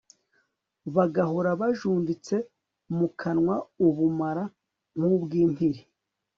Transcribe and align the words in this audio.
bagahora 0.95 1.49
bajunditse 1.61 2.35
mu 2.97 3.07
kanwa 3.19 3.55
ubumara 3.87 4.43
nk'ubw'impiri 4.97 5.81